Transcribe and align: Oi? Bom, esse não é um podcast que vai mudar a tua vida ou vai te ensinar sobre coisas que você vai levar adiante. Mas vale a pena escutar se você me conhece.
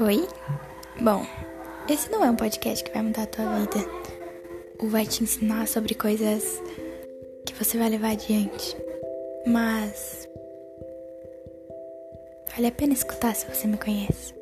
Oi? 0.00 0.28
Bom, 1.00 1.26
esse 1.88 2.08
não 2.08 2.24
é 2.24 2.30
um 2.30 2.36
podcast 2.36 2.84
que 2.84 2.92
vai 2.92 3.02
mudar 3.02 3.24
a 3.24 3.26
tua 3.26 3.44
vida 3.58 3.84
ou 4.78 4.88
vai 4.88 5.04
te 5.04 5.24
ensinar 5.24 5.66
sobre 5.66 5.92
coisas 5.96 6.62
que 7.44 7.52
você 7.52 7.76
vai 7.76 7.88
levar 7.88 8.12
adiante. 8.12 8.76
Mas 9.44 10.28
vale 12.54 12.68
a 12.68 12.72
pena 12.72 12.92
escutar 12.92 13.34
se 13.34 13.44
você 13.52 13.66
me 13.66 13.76
conhece. 13.76 14.37